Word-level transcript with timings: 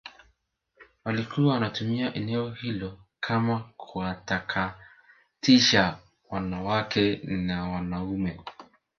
walikuwa 1.05 1.53
wanatumia 1.53 2.13
eneo 2.13 2.49
hilo 2.49 2.99
kama 3.19 3.59
kuwatakatisha 3.77 5.99
wanawake 6.29 7.15
na 7.25 7.69
wanaume 7.69 8.39